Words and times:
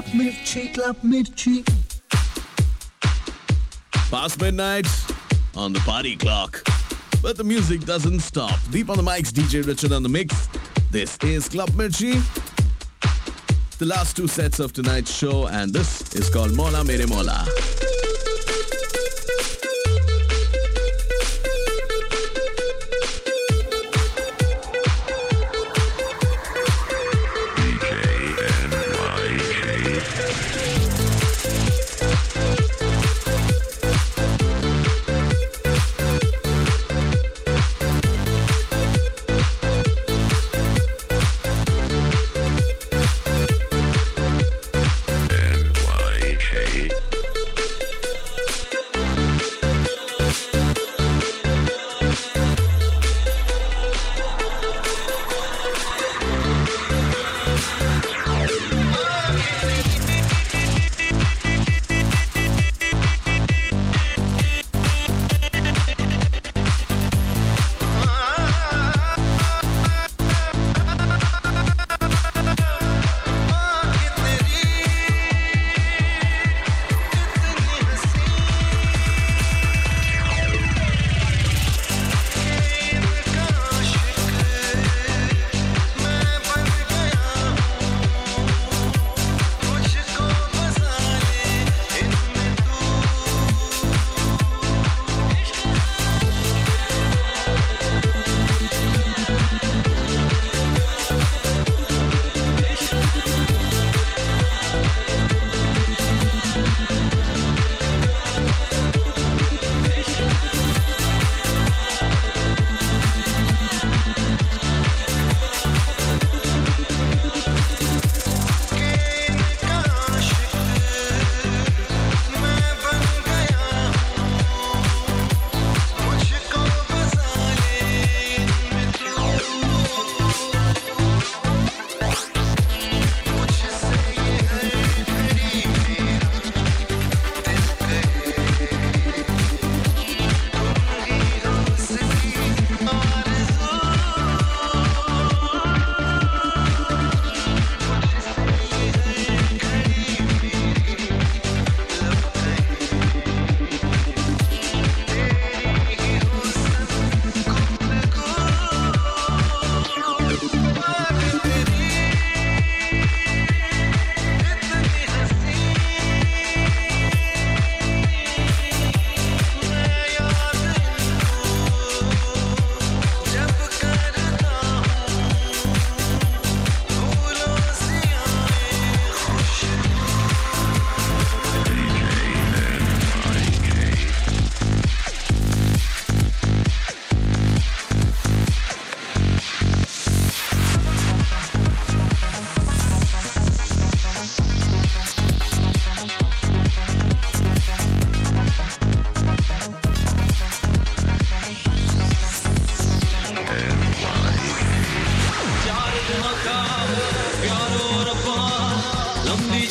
Club 0.00 0.14
Mirchi, 0.14 0.72
Club 0.72 0.96
Mirchi. 1.02 1.62
Past 4.10 4.40
midnight 4.40 4.86
on 5.54 5.74
the 5.74 5.80
party 5.80 6.16
clock. 6.16 6.62
But 7.20 7.36
the 7.36 7.44
music 7.44 7.82
doesn't 7.82 8.20
stop. 8.20 8.58
Deep 8.70 8.88
on 8.88 8.96
the 8.96 9.02
mics, 9.02 9.30
DJ 9.30 9.66
Richard 9.66 9.92
on 9.92 10.02
the 10.02 10.08
mix. 10.08 10.48
This 10.90 11.18
is 11.22 11.50
Club 11.50 11.68
Mirchi. 11.70 12.18
The 13.76 13.84
last 13.84 14.16
two 14.16 14.26
sets 14.26 14.58
of 14.58 14.72
tonight's 14.72 15.14
show, 15.14 15.48
and 15.48 15.70
this 15.70 16.14
is 16.14 16.30
called 16.30 16.54
Mola 16.54 16.82
Mere 16.82 17.06
Mola. 17.06 17.46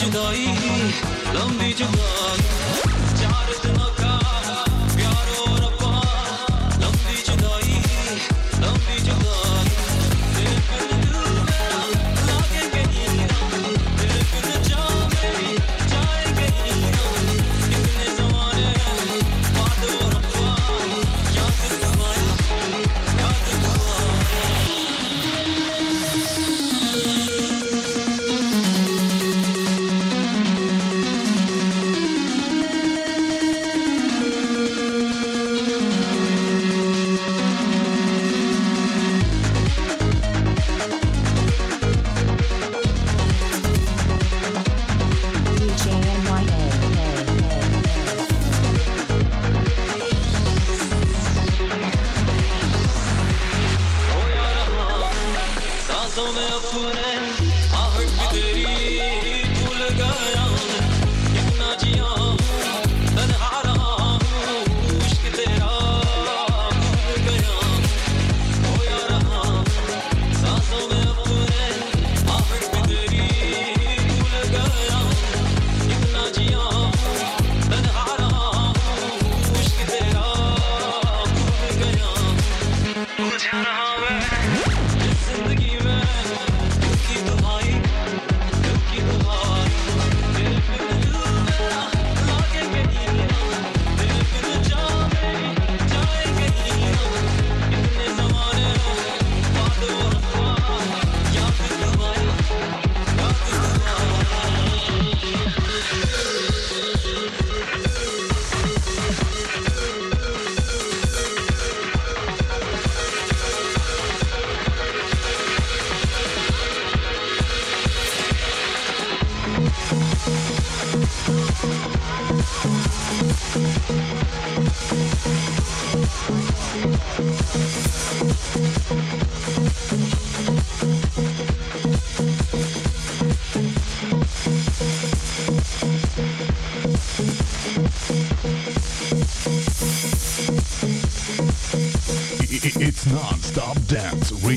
जुदाई 0.00 0.46
लंबी 1.36 1.72
जुदाई 1.80 2.97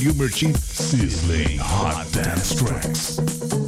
Radio 0.00 0.14
Mirchi 0.14 0.54
Sizzling 0.54 1.58
Hot 1.58 2.10
Dance 2.10 2.54
Tracks. 2.54 3.59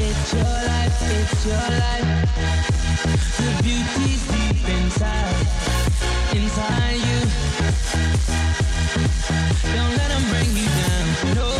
It's 0.00 0.32
your 0.32 0.42
life, 0.42 0.98
it's 1.02 1.46
your 1.46 1.68
life. 1.78 2.10
The 3.38 3.50
beauty's 3.62 4.22
deep 4.26 4.68
inside, 4.68 5.46
inside 6.34 6.98
you. 7.08 7.20
Don't 9.74 10.24
bring 10.28 10.52
you 10.56 10.68
down, 10.80 11.06
no. 11.36 11.50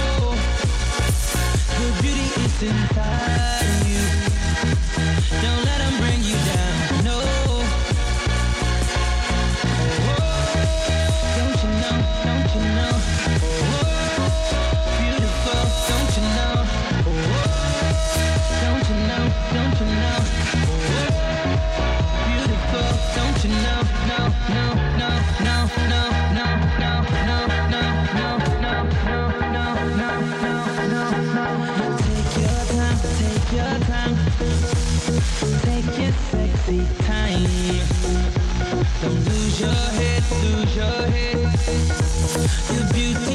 The 1.79 1.87
beauty 2.03 2.29
is 2.45 2.63
inside. 2.63 3.48
lose 39.59 39.75
your 39.75 39.91
head, 40.01 40.23
lose 40.43 40.77
your 40.77 40.85
head. 40.87 41.37
Your 42.75 42.93
beauty. 42.93 43.28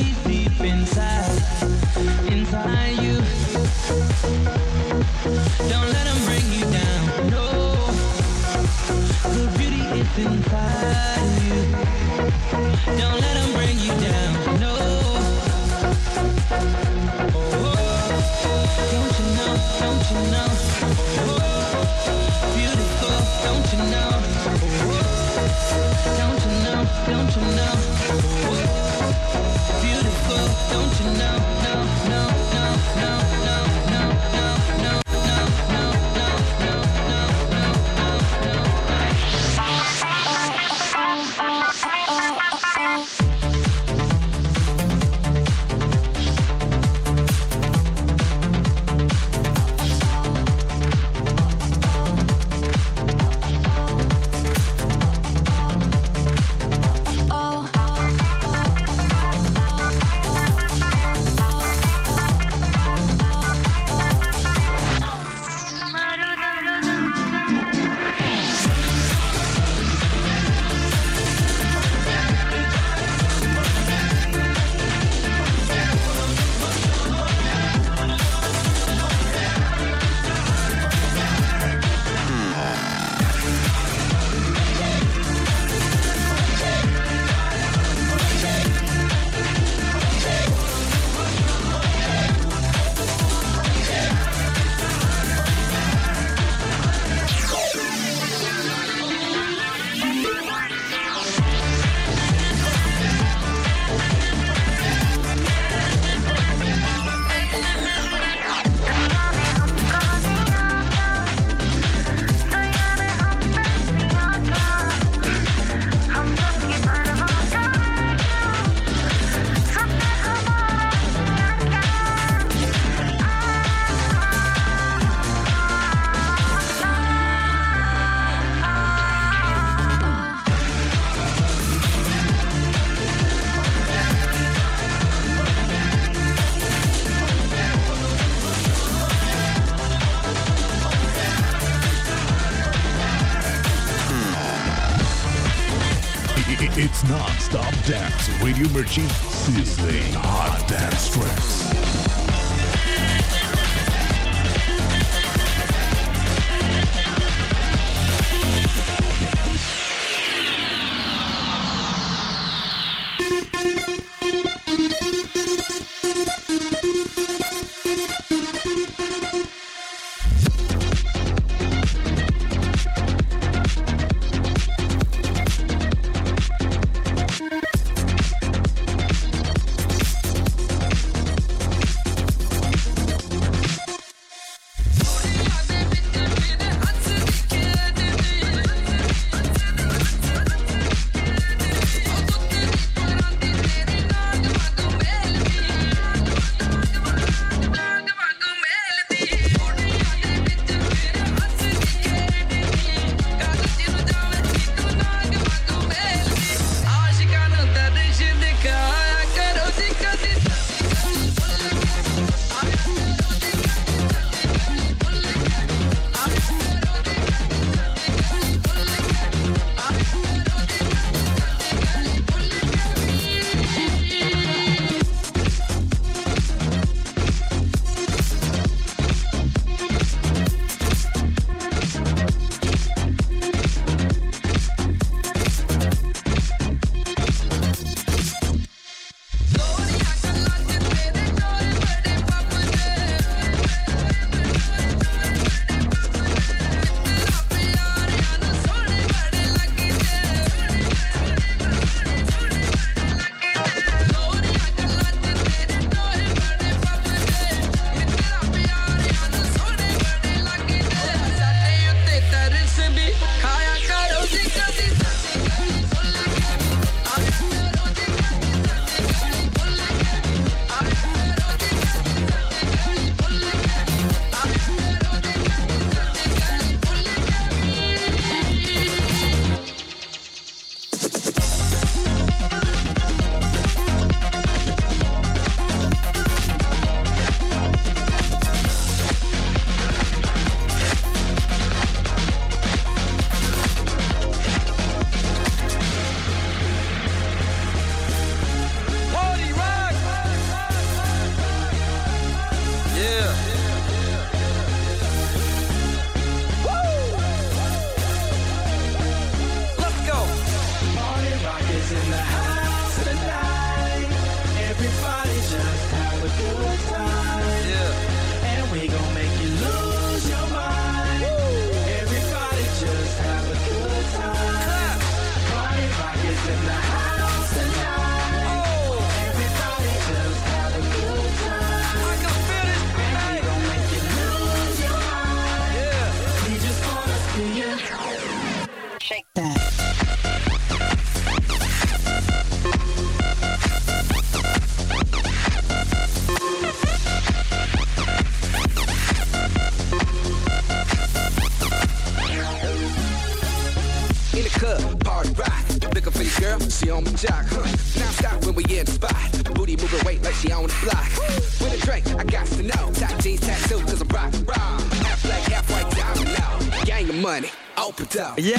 Money, 367.34 367.50
open 367.78 368.06
up. 368.20 368.38
Yo, 368.38 368.54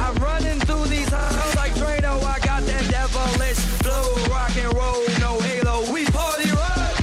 I'm 0.00 0.16
running 0.16 0.58
through 0.66 0.86
these 0.86 1.08
halls 1.12 1.54
like 1.54 1.72
Drano. 1.74 2.20
I 2.24 2.40
got 2.40 2.62
that 2.64 2.84
devilish 2.90 3.62
flow, 3.82 4.06
rock 4.34 4.56
and 4.56 4.72
roll, 4.74 5.02
no 5.20 5.38
halo. 5.46 5.92
We 5.92 6.04
party 6.06 6.50
rock. 6.50 6.94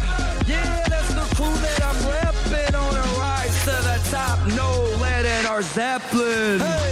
Yeah, 0.48 0.83
that's 0.89 1.13
the 1.13 1.27
crew 1.36 1.55
that 1.65 1.79
I'm 1.89 2.00
repping 2.12 2.74
on 2.83 2.93
a 3.03 3.07
rise 3.19 3.57
to 3.67 3.75
the 3.88 3.98
top. 4.12 4.38
No 4.50 4.69
lead 5.01 5.25
in 5.25 5.45
our 5.45 5.62
Zeppelin. 5.62 6.60
Hey. 6.60 6.90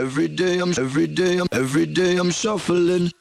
Every 0.00 0.28
day 0.28 0.58
I'm 0.60 0.70
every 0.78 1.06
day 1.06 1.36
I'm 1.36 1.46
every 1.52 1.84
day 1.84 2.16
I'm 2.16 2.30
shuffling. 2.30 3.12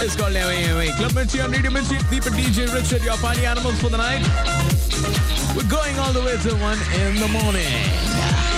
It's 0.00 0.14
called 0.14 0.36
Away 0.36 0.70
Away. 0.70 0.90
Club 0.92 1.12
Mirchi 1.12 1.42
on 1.42 1.50
Radio 1.50 1.70
Mirchi. 1.70 1.98
Deep 2.08 2.24
and 2.26 2.34
DJ 2.36 2.72
Richard, 2.72 3.02
your 3.02 3.16
party 3.16 3.44
animals 3.44 3.80
for 3.80 3.88
the 3.88 3.96
night. 3.96 4.22
We're 5.56 5.68
going 5.68 5.98
all 5.98 6.12
the 6.12 6.22
way 6.22 6.36
till 6.40 6.56
1 6.56 6.78
in 7.00 7.16
the 7.16 7.28
morning. 7.28 8.57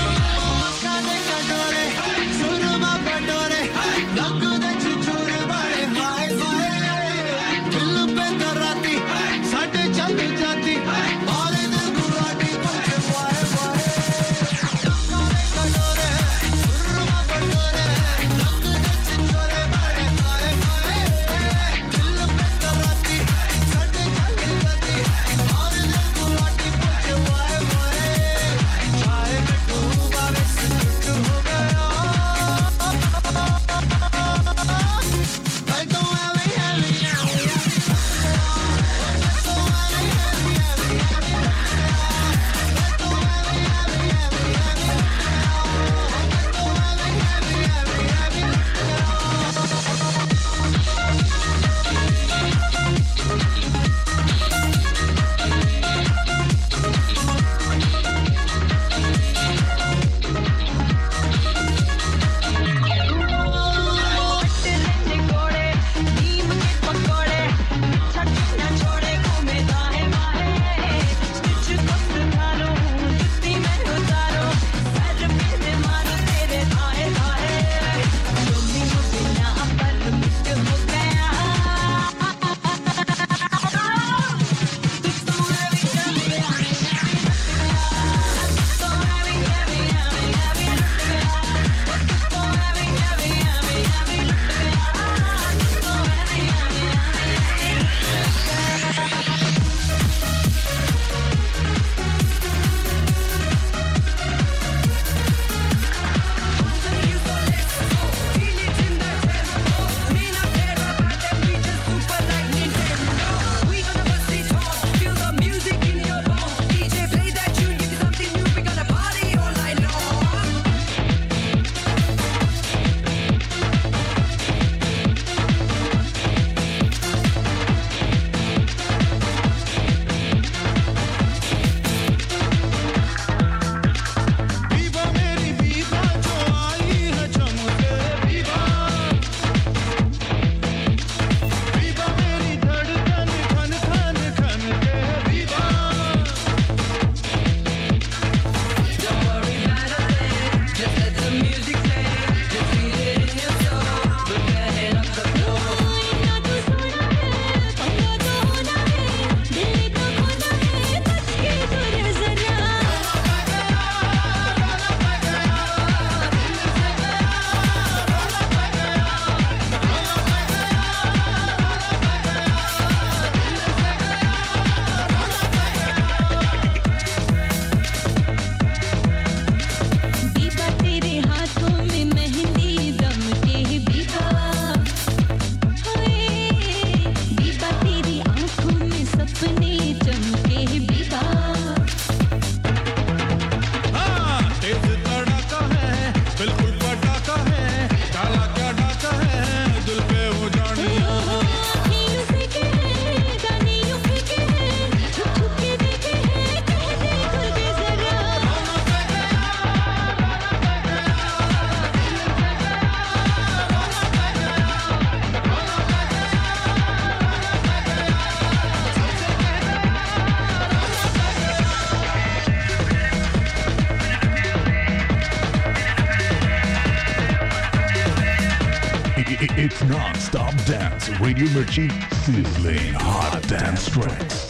Mirchi 231.60 231.90
sizzling 232.24 232.94
hot 232.94 233.46
dance 233.46 233.90
tracks. 233.90 234.49